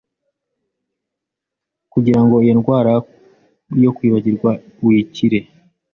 [1.91, 2.93] kugira ngo iyo ndwara
[3.83, 4.51] yo kwibagirwa
[4.85, 5.39] uyikire